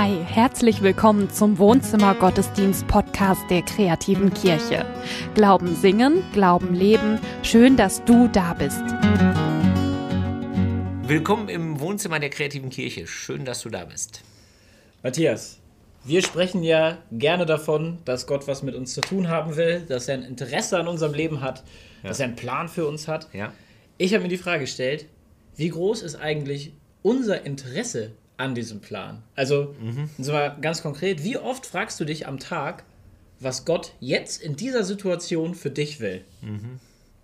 [0.00, 4.86] Hi, herzlich willkommen zum Wohnzimmer Gottesdienst Podcast der kreativen Kirche.
[5.34, 7.18] Glauben singen, Glauben leben.
[7.42, 8.80] Schön, dass du da bist.
[11.02, 13.08] Willkommen im Wohnzimmer der kreativen Kirche.
[13.08, 14.22] Schön, dass du da bist.
[15.02, 15.58] Matthias,
[16.04, 20.06] wir sprechen ja gerne davon, dass Gott was mit uns zu tun haben will, dass
[20.06, 21.64] er ein Interesse an unserem Leben hat,
[22.04, 22.10] ja.
[22.10, 23.28] dass er einen Plan für uns hat.
[23.32, 23.52] Ja.
[23.96, 25.06] Ich habe mir die Frage gestellt,
[25.56, 26.72] wie groß ist eigentlich
[27.02, 29.22] unser Interesse an diesem Plan?
[29.36, 30.08] Also, mhm.
[30.26, 32.84] mal ganz konkret, wie oft fragst du dich am Tag,
[33.40, 36.24] was Gott jetzt in dieser Situation für dich will?
[36.40, 36.80] Mhm.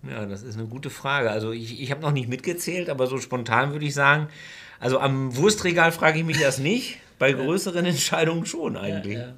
[0.08, 1.30] Ja, das ist eine gute Frage.
[1.30, 4.28] Also ich, ich habe noch nicht mitgezählt, aber so spontan würde ich sagen,
[4.78, 9.14] also am Wurstregal frage ich mich das nicht, bei größeren Entscheidungen schon eigentlich.
[9.14, 9.34] Ja, ja.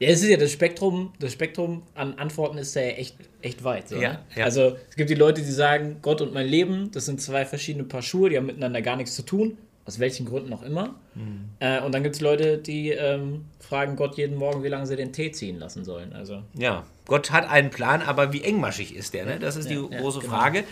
[0.00, 3.88] Ja, es ist ja das Spektrum, das Spektrum an Antworten ist ja echt, echt weit.
[3.88, 4.18] So, ja, ne?
[4.36, 4.44] ja.
[4.44, 7.84] Also es gibt die Leute, die sagen, Gott und mein Leben, das sind zwei verschiedene
[7.84, 10.94] Paar Schuhe, die haben miteinander gar nichts zu tun, aus welchen Gründen auch immer.
[11.14, 11.48] Mhm.
[11.60, 14.96] Äh, und dann gibt es Leute, die ähm, fragen Gott jeden Morgen, wie lange sie
[14.96, 16.12] den Tee ziehen lassen sollen.
[16.12, 16.42] Also.
[16.54, 19.24] Ja, Gott hat einen Plan, aber wie engmaschig ist der?
[19.24, 19.38] Ne?
[19.38, 20.32] Das ist die große genau.
[20.32, 20.64] Frage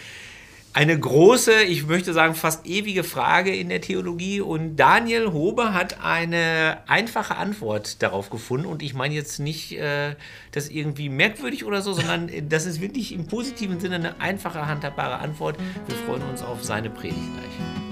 [0.77, 6.05] eine große, ich möchte sagen fast ewige Frage in der Theologie und Daniel Hobe hat
[6.05, 10.17] eine einfache Antwort darauf gefunden und ich meine jetzt nicht äh,
[10.53, 15.17] das irgendwie merkwürdig oder so, sondern das ist wirklich im positiven Sinne eine einfache, handhabbare
[15.17, 15.56] Antwort.
[15.86, 17.86] Wir freuen uns auf seine Predigt gleich.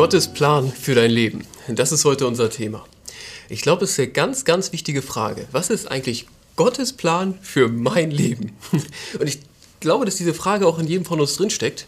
[0.00, 1.44] Gottes Plan für dein Leben.
[1.68, 2.86] Das ist heute unser Thema.
[3.50, 5.46] Ich glaube, es ist eine ganz, ganz wichtige Frage.
[5.52, 6.24] Was ist eigentlich
[6.56, 8.56] Gottes Plan für mein Leben?
[9.20, 9.40] Und ich
[9.78, 11.86] glaube, dass diese Frage auch in jedem von uns drinsteckt.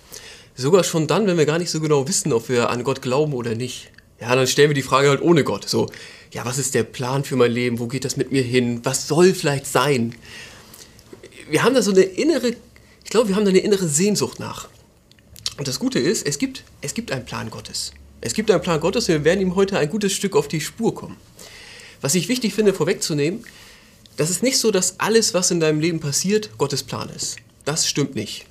[0.54, 3.32] Sogar schon dann, wenn wir gar nicht so genau wissen, ob wir an Gott glauben
[3.32, 3.90] oder nicht.
[4.20, 5.66] Ja, dann stellen wir die Frage halt ohne Gott.
[5.66, 5.86] So,
[6.32, 7.78] ja, was ist der Plan für mein Leben?
[7.78, 8.82] Wo geht das mit mir hin?
[8.82, 10.14] Was soll vielleicht sein?
[11.48, 14.68] Wir haben da so eine innere, ich glaube, wir haben da eine innere Sehnsucht nach.
[15.56, 17.92] Und das Gute ist, es gibt, es gibt einen Plan Gottes.
[18.24, 20.60] Es gibt einen Plan Gottes und wir werden ihm heute ein gutes Stück auf die
[20.60, 21.16] Spur kommen.
[22.00, 23.44] Was ich wichtig finde, vorwegzunehmen,
[24.16, 27.36] das ist nicht so, dass alles, was in deinem Leben passiert, Gottes Plan ist.
[27.64, 28.46] Das stimmt nicht.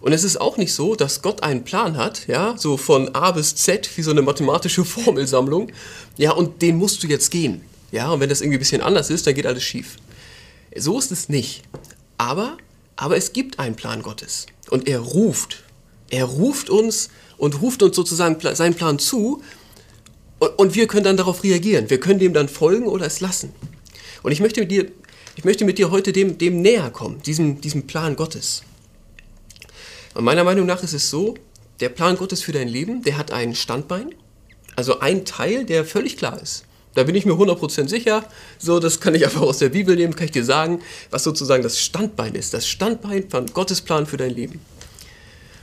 [0.00, 3.30] Und es ist auch nicht so, dass Gott einen Plan hat, ja, so von A
[3.30, 5.70] bis Z, wie so eine mathematische Formelsammlung,
[6.16, 7.60] ja, und den musst du jetzt gehen.
[7.92, 9.96] Ja, und wenn das irgendwie ein bisschen anders ist, dann geht alles schief.
[10.76, 11.62] So ist es nicht.
[12.16, 12.58] Aber,
[12.96, 14.46] aber es gibt einen Plan Gottes.
[14.70, 15.62] Und er ruft.
[16.10, 19.42] Er ruft uns und ruft uns sozusagen seinen Plan zu.
[20.56, 21.90] Und wir können dann darauf reagieren.
[21.90, 23.52] Wir können dem dann folgen oder es lassen.
[24.22, 24.90] Und ich möchte mit dir,
[25.36, 28.62] ich möchte mit dir heute dem, dem näher kommen, diesem, diesem Plan Gottes.
[30.14, 31.34] Und meiner Meinung nach ist es so,
[31.80, 34.14] der Plan Gottes für dein Leben, der hat ein Standbein,
[34.74, 36.64] also ein Teil, der völlig klar ist.
[36.94, 38.24] Da bin ich mir 100% sicher.
[38.58, 40.80] So, das kann ich einfach aus der Bibel nehmen, kann ich dir sagen,
[41.10, 42.54] was sozusagen das Standbein ist.
[42.54, 44.60] Das Standbein von Gottes Plan für dein Leben.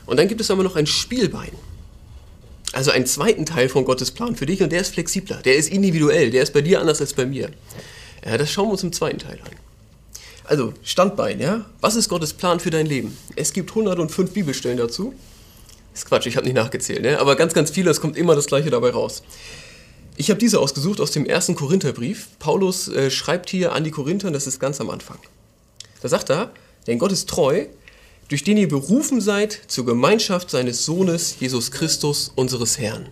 [0.05, 1.51] Und dann gibt es aber noch ein Spielbein.
[2.73, 5.69] Also einen zweiten Teil von Gottes Plan für dich und der ist flexibler, der ist
[5.69, 7.49] individuell, der ist bei dir anders als bei mir.
[8.25, 9.51] Ja, das schauen wir uns im zweiten Teil an.
[10.43, 11.65] Also, Standbein, ja?
[11.81, 13.17] Was ist Gottes Plan für dein Leben?
[13.35, 15.13] Es gibt 105 Bibelstellen dazu.
[15.93, 17.19] Ist Quatsch, ich habe nicht nachgezählt, ne?
[17.19, 19.23] aber ganz, ganz viele, es kommt immer das Gleiche dabei raus.
[20.17, 22.27] Ich habe diese ausgesucht aus dem ersten Korintherbrief.
[22.39, 25.17] Paulus äh, schreibt hier an die Korinther, das ist ganz am Anfang.
[26.01, 26.51] Da sagt er,
[26.87, 27.65] denn Gott ist treu,
[28.27, 33.09] durch den ihr berufen seid zur Gemeinschaft seines Sohnes Jesus Christus, unseres Herrn.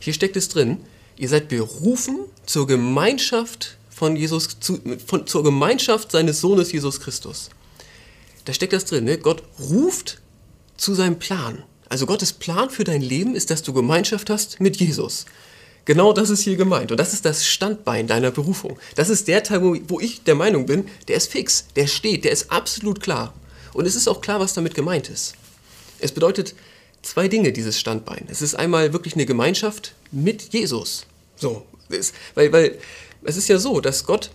[0.00, 0.78] Hier steckt es drin,
[1.16, 7.50] ihr seid berufen zur Gemeinschaft von Jesus, zu, von, zur Gemeinschaft seines Sohnes Jesus Christus.
[8.44, 9.18] Da steckt das drin, ne?
[9.18, 10.20] Gott ruft
[10.76, 11.62] zu seinem Plan.
[11.88, 15.26] Also Gottes Plan für dein Leben ist, dass du Gemeinschaft hast mit Jesus.
[15.84, 16.90] Genau das ist hier gemeint.
[16.90, 18.78] Und das ist das Standbein deiner Berufung.
[18.96, 22.32] Das ist der Teil, wo ich der Meinung bin, der ist fix, der steht, der
[22.32, 23.34] ist absolut klar.
[23.74, 25.34] Und es ist auch klar, was damit gemeint ist.
[25.98, 26.54] Es bedeutet
[27.02, 28.26] zwei Dinge, dieses Standbein.
[28.30, 31.06] Es ist einmal wirklich eine Gemeinschaft mit Jesus.
[31.36, 32.78] So, ist, weil, weil
[33.24, 34.30] es ist ja so, dass Gott,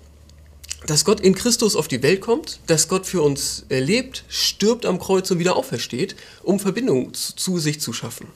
[0.86, 5.00] dass Gott in Christus auf die Welt kommt, dass Gott für uns lebt, stirbt am
[5.00, 8.28] Kreuz und wieder aufersteht, um Verbindung zu, zu sich zu schaffen.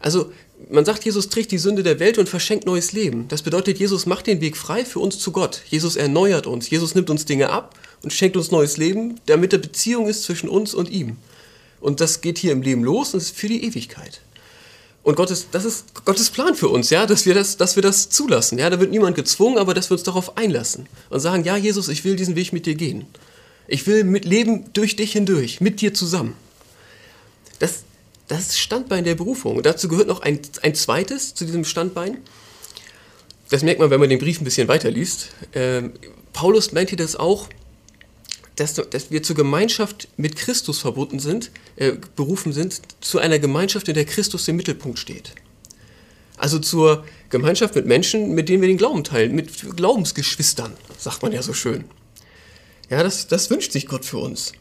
[0.00, 0.32] Also
[0.70, 3.28] man sagt, Jesus trägt die Sünde der Welt und verschenkt neues Leben.
[3.28, 5.62] Das bedeutet, Jesus macht den Weg frei für uns zu Gott.
[5.68, 6.70] Jesus erneuert uns.
[6.70, 10.48] Jesus nimmt uns Dinge ab und schenkt uns neues Leben, damit eine Beziehung ist zwischen
[10.48, 11.16] uns und ihm.
[11.80, 14.20] Und das geht hier im Leben los und ist für die Ewigkeit.
[15.02, 18.10] Und Gottes, das ist Gottes Plan für uns, ja, dass wir, das, dass wir das
[18.10, 18.58] zulassen.
[18.58, 21.88] Ja, da wird niemand gezwungen, aber dass wir uns darauf einlassen und sagen, ja, Jesus,
[21.88, 23.06] ich will diesen Weg mit dir gehen.
[23.68, 26.34] Ich will mit Leben durch dich hindurch, mit dir zusammen.
[27.58, 27.84] Das,
[28.26, 29.56] das ist Standbein der Berufung.
[29.56, 32.18] Und dazu gehört noch ein, ein zweites zu diesem Standbein.
[33.50, 35.28] Das merkt man, wenn man den Brief ein bisschen weiterliest.
[35.54, 35.92] Ähm,
[36.32, 37.48] Paulus meint hier das auch,
[38.60, 43.88] dass, dass wir zur Gemeinschaft mit Christus verbunden sind, äh, berufen sind, zu einer Gemeinschaft,
[43.88, 45.32] in der Christus im Mittelpunkt steht.
[46.36, 51.32] Also zur Gemeinschaft mit Menschen, mit denen wir den Glauben teilen, mit Glaubensgeschwistern, sagt man
[51.32, 51.84] ja so schön.
[52.90, 54.52] Ja, das, das wünscht sich Gott für uns.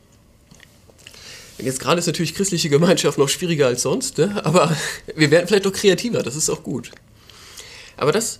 [1.59, 4.45] Jetzt gerade ist natürlich christliche Gemeinschaft noch schwieriger als sonst, ne?
[4.45, 4.75] aber
[5.15, 6.91] wir werden vielleicht noch kreativer, das ist auch gut.
[7.95, 8.39] Aber das,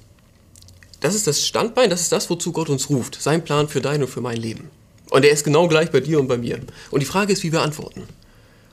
[0.99, 3.19] das ist das Standbein, das ist das, wozu Gott uns ruft.
[3.19, 4.69] Sein Plan für dein und für mein Leben.
[5.09, 6.59] Und er ist genau gleich bei dir und bei mir.
[6.91, 8.03] Und die Frage ist, wie wir antworten.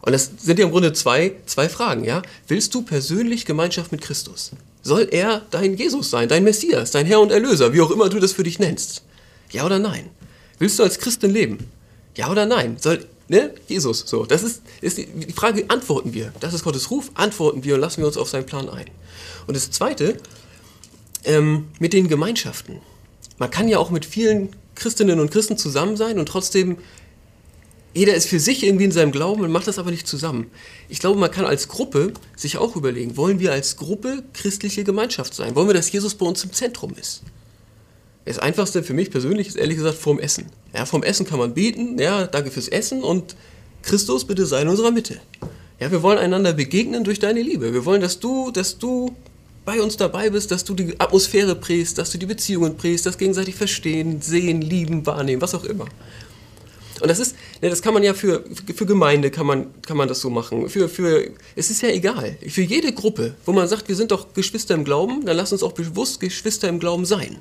[0.03, 2.23] Und das sind ja im Grunde zwei, zwei Fragen, ja?
[2.47, 4.51] Willst du persönlich Gemeinschaft mit Christus?
[4.83, 8.21] Soll er dein Jesus sein, dein Messias, dein Herr und Erlöser, wie auch immer du
[8.21, 9.03] das für dich nennst?
[9.51, 10.11] Ja oder nein?
[10.59, 11.71] Willst du als Christin leben?
[12.17, 12.77] Ja oder nein?
[12.79, 13.55] Soll, ne?
[13.67, 14.27] Jesus, so.
[14.27, 16.35] Das ist, ist die, die Frage, antworten wir?
[16.41, 18.87] Das ist Gottes Ruf, antworten wir und lassen wir uns auf seinen Plan ein.
[19.47, 20.19] Und das Zweite,
[21.25, 22.81] ähm, mit den Gemeinschaften.
[23.39, 26.79] Man kann ja auch mit vielen Christinnen und Christen zusammen sein und trotzdem
[27.95, 30.51] jeder ist für sich irgendwie in seinem Glauben und macht das aber nicht zusammen.
[30.89, 35.33] Ich glaube, man kann als Gruppe sich auch überlegen, wollen wir als Gruppe christliche Gemeinschaft
[35.33, 35.55] sein?
[35.55, 37.23] Wollen wir, dass Jesus bei uns im Zentrum ist?
[38.25, 40.47] Das Einfachste für mich persönlich ist ehrlich gesagt vorm Essen.
[40.75, 43.37] Ja, vorm Essen kann man beten, ja, danke fürs Essen und
[43.83, 45.21] Christus, bitte sei in unserer Mitte.
[45.79, 47.73] Ja, wir wollen einander begegnen durch deine Liebe.
[47.75, 49.15] Wir wollen, dass du, dass du
[49.65, 53.19] bei uns dabei bist, dass du die Atmosphäre prägst, dass du die Beziehungen prägst, das
[53.19, 55.87] gegenseitig verstehen, sehen, lieben, wahrnehmen, was auch immer.
[57.01, 58.45] Und das ist, ne, das kann man ja für,
[58.75, 60.69] für Gemeinde kann man, kann man das so machen.
[60.69, 62.37] Für, für, es ist ja egal.
[62.49, 65.63] Für jede Gruppe, wo man sagt, wir sind doch Geschwister im Glauben, dann lass uns
[65.63, 67.39] auch bewusst Geschwister im Glauben sein.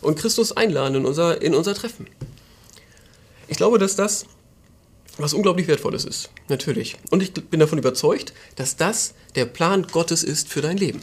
[0.00, 2.06] Und Christus einladen in unser, in unser Treffen.
[3.46, 4.26] Ich glaube, dass das
[5.18, 6.30] was unglaublich Wertvolles ist.
[6.48, 6.96] Natürlich.
[7.10, 11.02] Und ich bin davon überzeugt, dass das der Plan Gottes ist für dein Leben.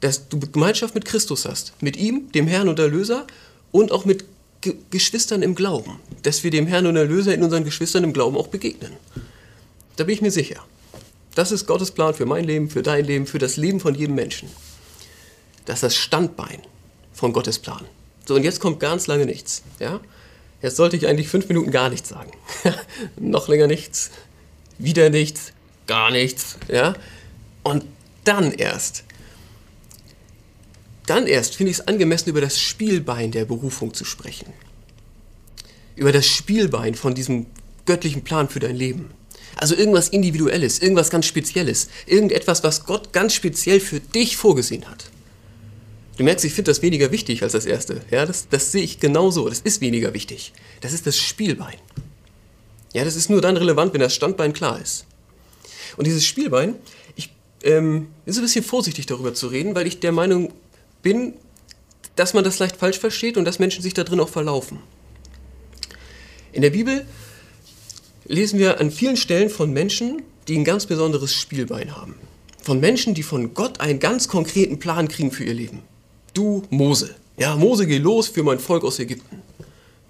[0.00, 1.74] Dass du Gemeinschaft mit Christus hast.
[1.80, 3.26] Mit ihm, dem Herrn und Erlöser
[3.70, 4.24] und auch mit
[4.60, 8.36] Ge Geschwistern im Glauben, dass wir dem Herrn und Erlöser in unseren Geschwistern im Glauben
[8.36, 8.92] auch begegnen.
[9.96, 10.62] Da bin ich mir sicher.
[11.34, 14.16] Das ist Gottes Plan für mein Leben, für dein Leben, für das Leben von jedem
[14.16, 14.50] Menschen.
[15.64, 16.60] Das ist das Standbein
[17.12, 17.84] von Gottes Plan.
[18.26, 19.62] So, und jetzt kommt ganz lange nichts.
[19.78, 20.00] Ja?
[20.62, 22.32] Jetzt sollte ich eigentlich fünf Minuten gar nichts sagen.
[23.16, 24.10] Noch länger nichts,
[24.78, 25.52] wieder nichts,
[25.86, 26.56] gar nichts.
[26.68, 26.94] Ja?
[27.62, 27.84] Und
[28.24, 29.04] dann erst
[31.06, 34.52] dann erst finde ich es angemessen, über das Spielbein der Berufung zu sprechen.
[35.96, 37.46] Über das Spielbein von diesem
[37.86, 39.10] göttlichen Plan für dein Leben.
[39.56, 45.10] Also irgendwas Individuelles, irgendwas ganz Spezielles, irgendetwas, was Gott ganz speziell für dich vorgesehen hat.
[46.16, 48.02] Du merkst, ich finde das weniger wichtig als das erste.
[48.10, 49.48] Ja, das, das sehe ich genauso.
[49.48, 50.52] Das ist weniger wichtig.
[50.82, 51.76] Das ist das Spielbein.
[52.92, 55.06] Ja, das ist nur dann relevant, wenn das Standbein klar ist.
[55.96, 56.76] Und dieses Spielbein,
[57.16, 57.30] ich
[57.62, 60.52] ähm, bin so ein bisschen vorsichtig darüber zu reden, weil ich der Meinung
[61.02, 61.34] bin,
[62.16, 64.78] dass man das leicht falsch versteht und dass Menschen sich da drin auch verlaufen.
[66.52, 67.06] In der Bibel
[68.26, 72.16] lesen wir an vielen Stellen von Menschen, die ein ganz besonderes Spielbein haben.
[72.62, 75.82] Von Menschen, die von Gott einen ganz konkreten Plan kriegen für ihr Leben.
[76.34, 77.14] Du Mose.
[77.38, 79.42] Ja, Mose, geh los für mein Volk aus Ägypten.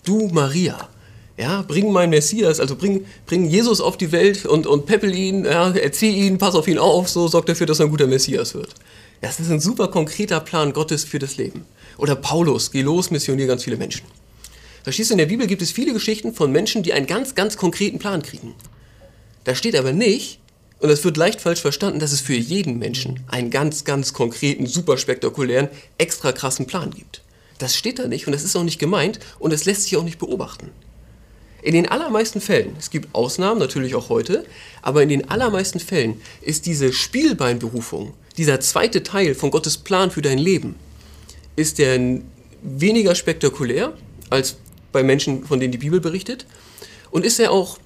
[0.05, 0.89] Du Maria.
[1.37, 5.47] Ja, bring meinen Messias, also bring, bring Jesus auf die Welt und, und peppel ihn,
[5.47, 8.55] ja, erzieh ihn, pass auf ihn auf, so sorgt dafür, dass er ein guter Messias
[8.55, 8.75] wird.
[9.21, 11.67] Das ist ein super konkreter Plan Gottes für das Leben.
[11.99, 14.07] Oder Paulus, geh los, missionier ganz viele Menschen.
[14.83, 17.59] Verstehst du, in der Bibel gibt es viele Geschichten von Menschen, die einen ganz, ganz
[17.59, 18.55] konkreten Plan kriegen.
[19.45, 20.41] Da steht aber nicht,
[20.79, 24.67] und das wird leicht falsch verstanden, dass es für jeden Menschen einen ganz, ganz konkreten,
[24.67, 27.23] super spektakulären, extra krassen Plan gibt.
[27.59, 30.03] Das steht da nicht und das ist auch nicht gemeint und das lässt sich auch
[30.03, 30.71] nicht beobachten.
[31.63, 34.45] In den allermeisten Fällen, es gibt Ausnahmen natürlich auch heute,
[34.83, 40.23] aber in den allermeisten Fällen ist diese Spielbeinberufung dieser zweite Teil von Gottes Plan für
[40.23, 40.77] dein Leben,
[41.57, 42.21] ist der
[42.63, 43.93] weniger spektakulär
[44.31, 44.57] als
[44.93, 46.47] bei Menschen, von denen die Bibel berichtet.
[47.11, 47.79] Und ist er auch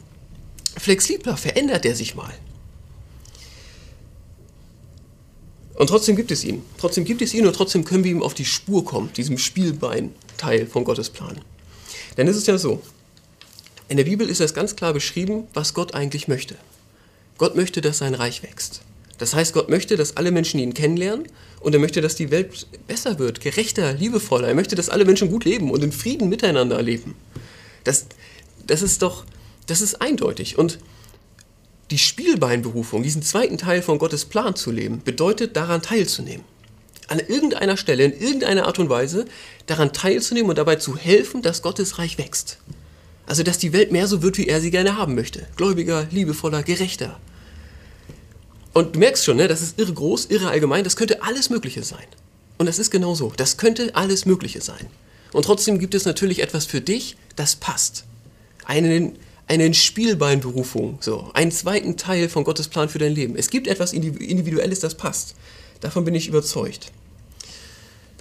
[0.76, 2.32] flexibler, verändert er sich mal.
[5.74, 6.62] Und trotzdem gibt es ihn.
[6.78, 10.66] Trotzdem gibt es ihn und trotzdem können wir ihm auf die Spur kommen, diesem Spielbein-Teil
[10.66, 11.40] von Gottes Plan.
[12.16, 12.80] Denn es ist ja so,
[13.88, 16.56] in der Bibel ist es ganz klar beschrieben, was Gott eigentlich möchte.
[17.36, 18.82] Gott möchte, dass sein Reich wächst.
[19.18, 21.26] Das heißt, Gott möchte, dass alle Menschen ihn kennenlernen
[21.60, 24.48] und er möchte, dass die Welt besser wird, gerechter, liebevoller.
[24.48, 27.14] Er möchte, dass alle Menschen gut leben und in Frieden miteinander leben.
[27.84, 28.06] Das,
[28.66, 29.24] das ist doch,
[29.66, 30.58] das ist eindeutig.
[30.58, 30.78] Und
[31.90, 36.44] die Spielbeinberufung, diesen zweiten Teil von Gottes Plan zu leben, bedeutet daran teilzunehmen.
[37.08, 39.26] An irgendeiner Stelle, in irgendeiner Art und Weise
[39.66, 42.58] daran teilzunehmen und dabei zu helfen, dass Gottes Reich wächst.
[43.26, 45.46] Also, dass die Welt mehr so wird, wie er sie gerne haben möchte.
[45.56, 47.18] Gläubiger, liebevoller, gerechter.
[48.74, 51.82] Und du merkst schon, ne, das ist irre groß, irre allgemein, das könnte alles Mögliche
[51.82, 52.04] sein.
[52.58, 53.32] Und das ist genau so.
[53.36, 54.86] Das könnte alles Mögliche sein.
[55.32, 58.04] Und trotzdem gibt es natürlich etwas für dich, das passt.
[58.64, 63.36] einen, einen Spielbeinberufung, so, einen zweiten Teil von Gottes Plan für dein Leben.
[63.36, 65.34] Es gibt etwas Individuelles, das passt.
[65.80, 66.92] Davon bin ich überzeugt.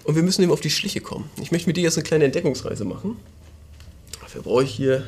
[0.04, 1.30] Und wir müssen ihm auf die Schliche kommen.
[1.42, 3.18] Ich möchte mit dir jetzt eine kleine Entdeckungsreise machen.
[4.34, 5.06] Dafür brauche ich hier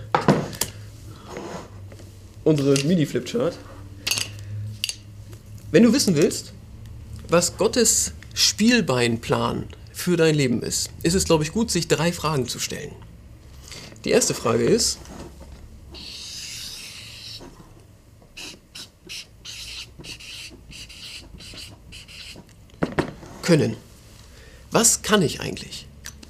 [2.44, 3.58] unsere Mini-Flipchart.
[5.72, 6.54] Wenn du wissen willst,
[7.28, 12.48] was Gottes Spielbeinplan für dein Leben ist, ist es, glaube ich, gut, sich drei Fragen
[12.48, 12.92] zu stellen.
[14.04, 15.00] Die erste Frage ist,
[23.42, 23.76] können.
[24.70, 25.88] Was kann ich eigentlich?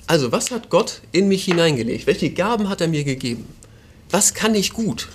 [0.08, 2.06] Also, was hat Gott in mich hineingelegt?
[2.06, 3.48] Welche Gaben hat er mir gegeben?
[4.12, 5.10] Was kann ich gut?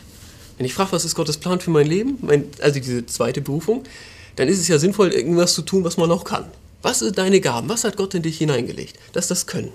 [0.57, 3.85] Wenn ich frage, was ist Gottes Plan für mein Leben, mein, also diese zweite Berufung,
[4.37, 6.51] dann ist es ja sinnvoll, irgendwas zu tun, was man auch kann.
[6.83, 7.69] Was sind deine Gaben?
[7.69, 8.99] Was hat Gott in dich hineingelegt?
[9.13, 9.73] Das ist das Können.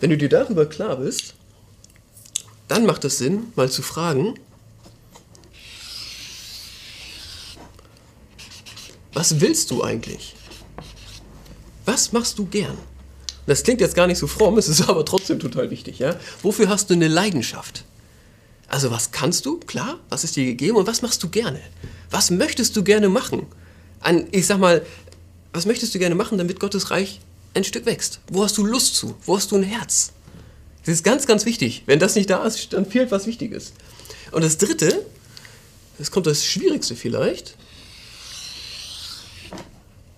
[0.00, 1.34] Wenn du dir darüber klar bist,
[2.68, 4.34] dann macht es Sinn, mal zu fragen,
[9.12, 10.34] was willst du eigentlich?
[11.84, 12.78] Was machst du gern?
[13.46, 15.98] Das klingt jetzt gar nicht so fromm, es ist aber trotzdem total wichtig.
[15.98, 16.16] Ja?
[16.42, 17.84] Wofür hast du eine Leidenschaft?
[18.68, 19.58] Also was kannst du?
[19.58, 21.60] Klar, was ist dir gegeben und was machst du gerne?
[22.10, 23.46] Was möchtest du gerne machen?
[24.00, 24.84] An, ich sag mal,
[25.52, 27.20] was möchtest du gerne machen, damit Gottes Reich
[27.54, 28.20] ein Stück wächst?
[28.28, 29.14] Wo hast du Lust zu?
[29.26, 30.12] Wo hast du ein Herz?
[30.84, 31.82] Das ist ganz, ganz wichtig.
[31.86, 33.72] Wenn das nicht da ist, dann fehlt was Wichtiges.
[34.32, 35.04] Und das Dritte,
[35.98, 37.56] das kommt das Schwierigste vielleicht,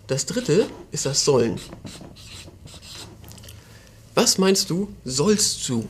[0.06, 1.58] das dritte ist das Sollen.
[4.14, 5.86] Was meinst du, sollst du?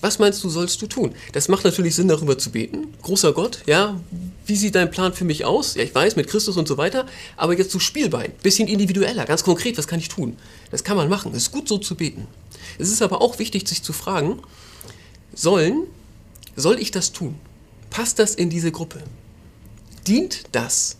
[0.00, 1.14] Was meinst du, sollst du tun?
[1.32, 2.94] Das macht natürlich Sinn, darüber zu beten.
[3.00, 3.98] Großer Gott, ja,
[4.44, 5.74] wie sieht dein Plan für mich aus?
[5.74, 7.06] Ja, ich weiß, mit Christus und so weiter,
[7.36, 10.36] aber jetzt zu Spielbein, bisschen individueller, ganz konkret, was kann ich tun?
[10.70, 12.26] Das kann man machen, es ist gut so zu beten.
[12.78, 14.40] Es ist aber auch wichtig, sich zu fragen,
[15.34, 15.84] sollen,
[16.54, 17.36] soll ich das tun?
[17.88, 19.02] Passt das in diese Gruppe?
[20.06, 20.98] Dient das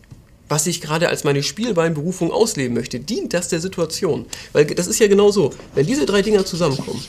[0.48, 4.26] was ich gerade als meine Spielbeinberufung ausleben möchte, dient das der Situation?
[4.52, 7.02] Weil das ist ja genau so, wenn diese drei Dinger zusammenkommen,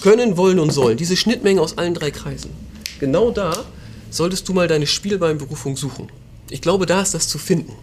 [0.00, 2.50] können, wollen und sollen, diese Schnittmenge aus allen drei Kreisen,
[3.00, 3.64] genau da
[4.10, 6.08] solltest du mal deine Spielbeinberufung suchen.
[6.50, 7.74] Ich glaube, da ist das zu finden.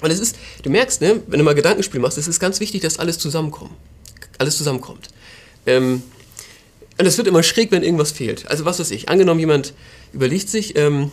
[0.00, 2.82] Und es ist, du merkst, ne, wenn du mal Gedankenspiel machst, es ist ganz wichtig,
[2.82, 3.70] dass alles zusammenkommt.
[4.38, 5.08] Alles zusammenkommt.
[5.66, 6.02] Ähm,
[6.98, 8.48] und es wird immer schräg, wenn irgendwas fehlt.
[8.48, 9.74] Also was weiß ich, angenommen jemand
[10.12, 11.12] überlegt sich, ähm,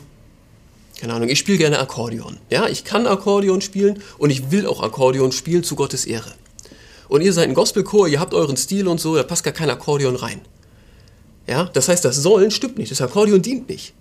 [0.99, 2.37] keine Ahnung, ich spiele gerne Akkordeon.
[2.49, 6.31] Ja, ich kann Akkordeon spielen und ich will auch Akkordeon spielen zu Gottes Ehre.
[7.07, 9.69] Und ihr seid ein Gospelchor, ihr habt euren Stil und so, da passt gar kein
[9.69, 10.41] Akkordeon rein.
[11.47, 13.93] Ja, das heißt, das Sollen stimmt nicht, das Akkordeon dient nicht.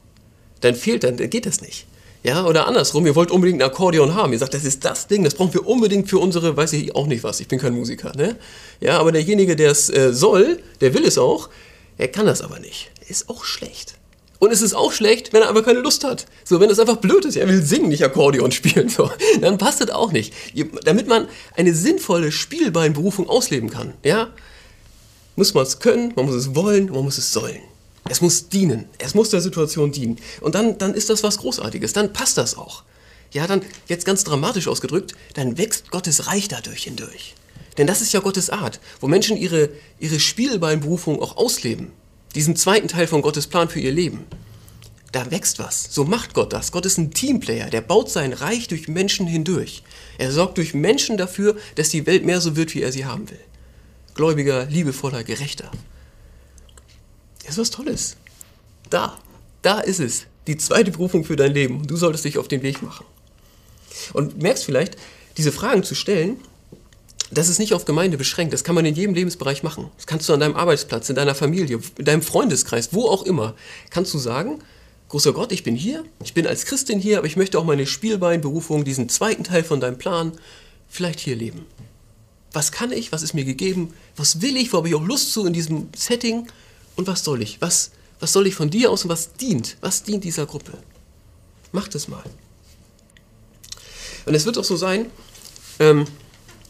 [0.61, 1.87] Dann fehlt, dann geht das nicht.
[2.23, 4.33] Ja, oder andersrum, ihr wollt unbedingt ein Akkordeon haben.
[4.33, 7.07] Ihr sagt, das ist das Ding, das brauchen wir unbedingt für unsere, weiß ich auch
[7.07, 8.37] nicht was, ich bin kein Musiker, ne?
[8.81, 11.51] Ja, aber derjenige, der es äh, soll, der will es auch,
[11.99, 12.91] er kann das aber nicht.
[13.09, 13.94] Ist auch schlecht.
[14.45, 16.27] Und es ist auch schlecht, wenn er einfach keine Lust hat.
[16.45, 19.11] So, wenn es einfach blöd ist, er will singen, nicht Akkordeon spielen, so,
[19.41, 20.35] dann passt das auch nicht.
[20.85, 24.29] Damit man eine sinnvolle Spielbeinberufung ausleben kann, ja,
[25.35, 27.61] muss man es können, man muss es wollen, man muss es sollen.
[28.11, 28.85] Es muss dienen.
[28.99, 30.19] Es muss der Situation dienen.
[30.43, 31.95] Und dann, dann ist das was Großartiges.
[31.95, 32.83] Dann passt das auch.
[33.33, 37.35] Ja, dann, jetzt ganz dramatisch ausgedrückt, dann wächst Gottes Reich dadurch hindurch.
[37.79, 41.93] Denn das ist ja Gottes Art, wo Menschen ihre, ihre Spielbeinberufung auch ausleben
[42.35, 44.27] diesen zweiten Teil von Gottes Plan für ihr Leben.
[45.13, 45.95] Da wächst was.
[45.95, 46.73] So macht Gott das.
[46.73, 49.85] Gott ist ein Teamplayer, der baut sein Reich durch Menschen hindurch.
[50.19, 53.31] Er sorgt durch Menschen dafür, dass die Welt mehr so wird, wie er sie haben
[53.31, 53.39] will.
[54.15, 55.71] Gläubiger, liebevoller, gerechter.
[57.41, 58.17] Das ist was Tolles.
[58.91, 59.19] Da,
[59.63, 60.27] da ist es.
[60.47, 61.87] Die zweite Berufung für dein Leben.
[61.87, 63.07] Du solltest dich auf den Weg machen.
[64.13, 64.97] Und merkst vielleicht,
[65.37, 66.39] diese Fragen zu stellen,
[67.31, 68.53] das ist nicht auf Gemeinde beschränkt.
[68.53, 69.91] Das kann man in jedem Lebensbereich machen.
[69.97, 73.55] Das kannst du an deinem Arbeitsplatz, in deiner Familie, in deinem Freundeskreis, wo auch immer.
[73.91, 74.63] Kannst du sagen,
[75.09, 77.87] großer Gott, ich bin hier, ich bin als Christin hier, aber ich möchte auch meine
[77.87, 80.33] Spielbeinberufung, diesen zweiten Teil von deinem Plan,
[80.89, 81.67] vielleicht hier leben.
[82.53, 83.11] Was kann ich?
[83.11, 83.95] Was ist mir gegeben?
[84.17, 84.73] Was will ich?
[84.73, 86.47] Wo habe ich auch Lust zu in diesem Setting?
[86.95, 87.61] Und was soll ich?
[87.61, 87.91] Was,
[88.21, 89.77] was soll ich von dir aus und was dient?
[89.81, 90.79] Was dient dieser Gruppe?
[91.73, 92.23] Mach das mal.
[94.27, 95.07] Und es wird auch so sein,
[95.81, 96.07] ähm,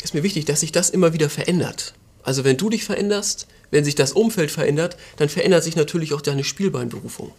[0.05, 1.95] ist mir wichtig, dass sich das immer wieder verändert.
[2.23, 6.21] Also wenn du dich veränderst, wenn sich das Umfeld verändert, dann verändert sich natürlich auch
[6.21, 7.33] deine Spielbeinberufung.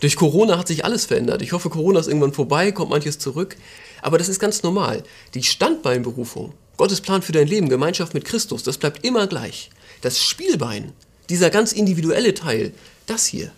[0.00, 1.42] Durch Corona hat sich alles verändert.
[1.42, 3.56] Ich hoffe, Corona ist irgendwann vorbei, kommt manches zurück.
[4.02, 5.04] Aber das ist ganz normal.
[5.34, 9.70] Die Standbeinberufung, Gottes Plan für dein Leben, Gemeinschaft mit Christus, das bleibt immer gleich.
[10.00, 10.92] Das Spielbein,
[11.28, 12.72] dieser ganz individuelle Teil,
[13.06, 13.52] das hier,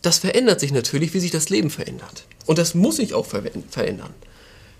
[0.00, 2.24] das verändert sich natürlich, wie sich das Leben verändert.
[2.46, 4.14] Und das muss sich auch verändern.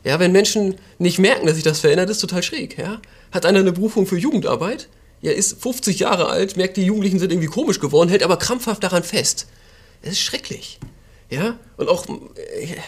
[0.05, 2.79] Ja, wenn Menschen nicht merken, dass sich das verändert, ist total schräg.
[2.79, 3.01] Ja?
[3.31, 4.89] Hat einer eine Berufung für Jugendarbeit?
[5.23, 8.83] ja, ist 50 Jahre alt, merkt, die Jugendlichen sind irgendwie komisch geworden, hält aber krampfhaft
[8.83, 9.47] daran fest.
[10.03, 10.79] Das ist schrecklich.
[11.31, 12.07] Ja, und auch,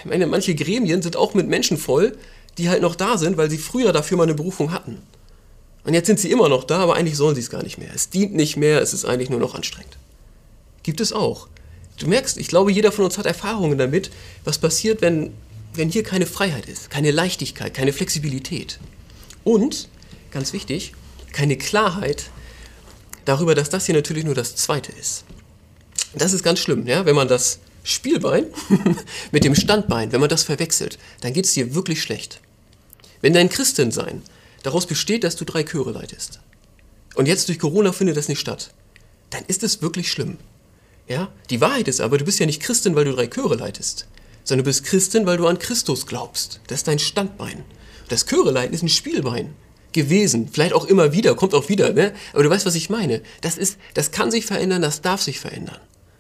[0.05, 2.19] meine, manche Gremien sind auch mit Menschen voll,
[2.59, 5.01] die halt noch da sind, weil sie früher dafür mal eine Berufung hatten.
[5.85, 7.91] Und jetzt sind sie immer noch da, aber eigentlich sollen sie es gar nicht mehr.
[7.95, 9.97] Es dient nicht mehr, es ist eigentlich nur noch anstrengend.
[10.83, 11.49] Gibt es auch.
[11.99, 14.11] Du merkst, ich glaube, jeder von uns hat Erfahrungen damit,
[14.45, 15.33] was passiert, wenn,
[15.75, 18.79] wenn hier keine Freiheit ist, keine Leichtigkeit, keine Flexibilität.
[19.43, 19.89] Und,
[20.31, 20.93] ganz wichtig,
[21.33, 22.31] keine Klarheit
[23.25, 25.25] darüber, dass das hier natürlich nur das Zweite ist.
[26.15, 27.07] Das ist ganz schlimm, ja?
[27.07, 28.47] wenn man das Spielbein
[29.33, 32.41] mit dem Standbein, wenn man das verwechselt, dann geht es dir wirklich schlecht.
[33.21, 34.23] Wenn dein Christensein
[34.63, 36.41] daraus besteht, dass du drei Chöre leitest
[37.15, 38.73] und jetzt durch Corona findet das nicht statt,
[39.31, 40.39] dann ist es wirklich schlimm.
[41.09, 41.31] Ja?
[41.51, 44.07] Die Wahrheit ist aber, du bist ja nicht Christin, weil du drei Chöre leitest,
[44.45, 46.61] sondern du bist Christin, weil du an Christus glaubst.
[46.69, 47.65] Das ist dein Standbein.
[48.09, 49.55] Das Chöre leiten ist ein Spielbein
[49.93, 52.13] gewesen, vielleicht auch immer wieder, kommt auch wieder, ne?
[52.33, 53.23] aber du weißt, was ich meine.
[53.41, 55.79] Das, ist, das kann sich verändern, das darf sich verändern.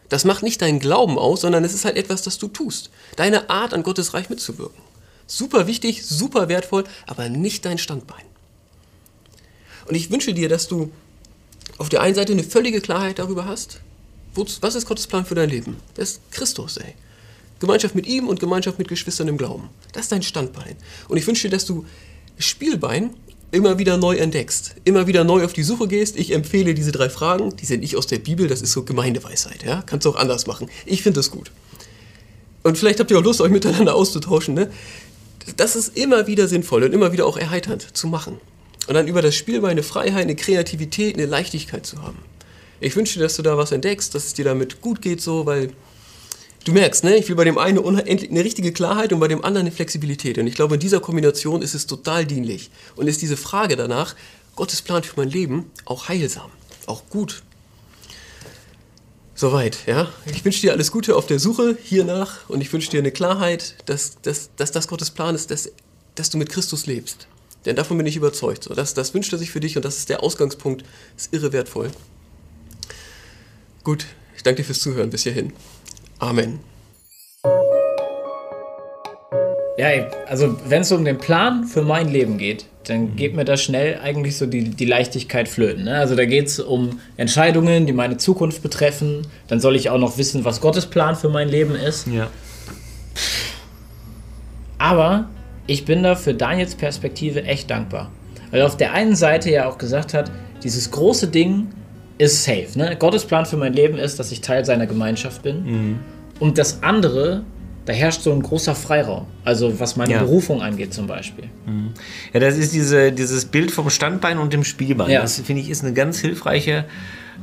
[0.08, 2.90] Das macht nicht deinen Glauben aus, sondern es ist halt etwas, das du tust.
[3.16, 4.80] Deine Art, an Gottes Reich mitzuwirken.
[5.26, 8.24] Super wichtig, super wertvoll, aber nicht dein Standbein.
[9.86, 10.92] Und ich wünsche dir, dass du
[11.78, 13.80] auf der einen Seite eine völlige Klarheit darüber hast,
[14.34, 15.76] was ist Gottes Plan für dein Leben?
[15.94, 16.94] Das ist Christus, ey.
[17.64, 19.68] Gemeinschaft mit ihm und Gemeinschaft mit Geschwistern im Glauben.
[19.92, 20.76] Das ist dein Standbein.
[21.08, 21.84] Und ich wünsche dir, dass du
[22.38, 23.10] Spielbein
[23.54, 26.16] immer wieder neu entdeckst, immer wieder neu auf die Suche gehst.
[26.16, 29.62] Ich empfehle diese drei Fragen, die sind nicht aus der Bibel, das ist so Gemeindeweisheit,
[29.62, 29.82] ja?
[29.86, 30.68] Kannst du auch anders machen.
[30.86, 31.52] Ich finde das gut.
[32.64, 34.70] Und vielleicht habt ihr auch Lust, euch miteinander auszutauschen, ne?
[35.56, 38.38] Das ist immer wieder sinnvoll und immer wieder auch erheiternd zu machen.
[38.88, 42.18] Und dann über das Spiel mal eine Freiheit, eine Kreativität, eine Leichtigkeit zu haben.
[42.80, 45.46] Ich wünsche dir, dass du da was entdeckst, dass es dir damit gut geht, so,
[45.46, 45.70] weil
[46.64, 49.66] du merkst, ne, ich will bei dem einen eine richtige Klarheit und bei dem anderen
[49.66, 50.38] eine Flexibilität.
[50.38, 52.70] Und ich glaube, in dieser Kombination ist es total dienlich.
[52.96, 54.14] Und ist diese Frage danach,
[54.56, 56.50] Gottes Plan für mein Leben, auch heilsam,
[56.86, 57.42] auch gut.
[59.34, 60.12] Soweit, ja.
[60.32, 63.74] Ich wünsche dir alles Gute auf der Suche hiernach und ich wünsche dir eine Klarheit,
[63.86, 65.70] dass, dass, dass das Gottes Plan ist, dass,
[66.14, 67.26] dass du mit Christus lebst.
[67.66, 68.64] Denn davon bin ich überzeugt.
[68.64, 70.84] So, das, das wünscht er sich für dich und das ist der Ausgangspunkt.
[71.16, 71.90] Das ist irre wertvoll.
[73.82, 75.52] Gut, ich danke dir fürs Zuhören bis hierhin.
[76.24, 76.58] Amen.
[79.76, 79.88] Ja,
[80.26, 83.98] also wenn es um den Plan für mein Leben geht, dann geht mir da schnell
[84.02, 85.84] eigentlich so die, die Leichtigkeit flöten.
[85.84, 85.98] Ne?
[85.98, 89.26] Also da geht es um Entscheidungen, die meine Zukunft betreffen.
[89.48, 92.06] Dann soll ich auch noch wissen, was Gottes Plan für mein Leben ist.
[92.06, 92.28] Ja.
[94.78, 95.28] Aber
[95.66, 98.10] ich bin da für Daniels Perspektive echt dankbar.
[98.50, 100.30] Weil er auf der einen Seite ja auch gesagt hat,
[100.62, 101.68] dieses große Ding
[102.18, 102.68] ist safe.
[102.76, 102.96] Ne?
[102.98, 105.64] Gottes Plan für mein Leben ist, dass ich Teil seiner Gemeinschaft bin.
[105.64, 105.98] Mhm.
[106.40, 107.42] Und das andere,
[107.86, 109.26] da herrscht so ein großer Freiraum.
[109.44, 110.18] Also was meine ja.
[110.20, 111.44] Berufung angeht zum Beispiel.
[111.66, 111.90] Mhm.
[112.32, 115.10] Ja, das ist diese, dieses Bild vom Standbein und dem Spielbein.
[115.10, 115.20] Ja.
[115.20, 116.86] Das finde ich ist eine ganz hilfreiche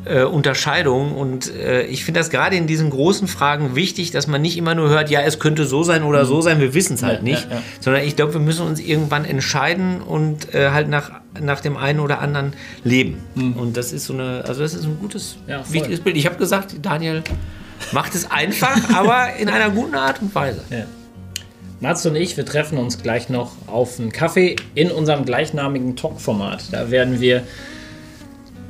[0.06, 1.16] äh, Unterscheidung.
[1.16, 4.74] Und äh, ich finde das gerade in diesen großen Fragen wichtig, dass man nicht immer
[4.74, 6.28] nur hört, ja, es könnte so sein oder mhm.
[6.28, 7.48] so sein, wir wissen es halt ja, nicht.
[7.80, 12.00] Sondern ich glaube, wir müssen uns irgendwann entscheiden und äh, halt nach, nach dem einen
[12.00, 13.18] oder anderen leben.
[13.36, 13.54] Mhm.
[13.54, 15.38] Und das ist so eine, also das ist ein gutes,
[15.70, 16.18] wichtiges Bild.
[16.18, 17.22] Ich habe gesagt, Daniel
[17.92, 20.62] macht es einfach, aber in einer guten Art und Weise.
[21.80, 26.66] Mats und ich, wir treffen uns gleich noch auf einen Kaffee in unserem gleichnamigen Talk-Format.
[26.72, 27.44] Da werden wir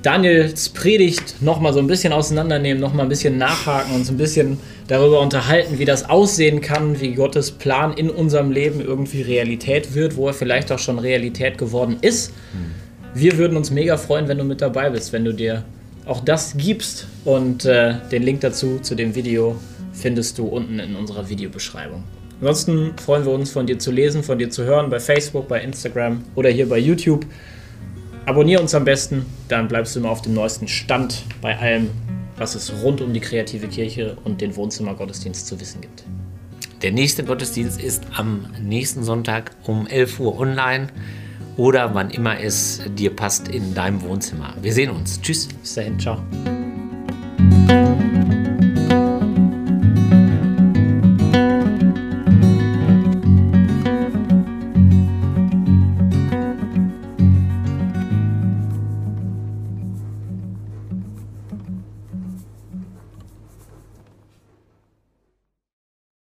[0.01, 4.59] Daniels Predigt nochmal so ein bisschen auseinandernehmen, nochmal ein bisschen nachhaken und so ein bisschen
[4.87, 10.15] darüber unterhalten, wie das aussehen kann, wie Gottes Plan in unserem Leben irgendwie Realität wird,
[10.15, 12.33] wo er vielleicht auch schon Realität geworden ist.
[13.13, 15.65] Wir würden uns mega freuen, wenn du mit dabei bist, wenn du dir
[16.05, 17.07] auch das gibst.
[17.25, 19.55] Und äh, den Link dazu, zu dem Video,
[19.93, 22.03] findest du unten in unserer Videobeschreibung.
[22.39, 25.61] Ansonsten freuen wir uns, von dir zu lesen, von dir zu hören, bei Facebook, bei
[25.61, 27.25] Instagram oder hier bei YouTube.
[28.25, 31.89] Abonnier uns am besten, dann bleibst du immer auf dem neuesten Stand bei allem,
[32.37, 36.03] was es rund um die kreative Kirche und den Wohnzimmergottesdienst zu wissen gibt.
[36.81, 40.87] Der nächste Gottesdienst ist am nächsten Sonntag um 11 Uhr online
[41.57, 44.53] oder wann immer es dir passt in deinem Wohnzimmer.
[44.61, 45.21] Wir sehen uns.
[45.21, 45.47] Tschüss.
[45.47, 45.99] Bis dahin.
[45.99, 46.21] Ciao.